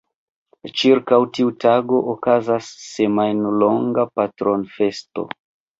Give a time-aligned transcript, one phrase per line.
[0.79, 5.33] Ĉirkaŭ tiu tago okazas semajnlonga patronfesto.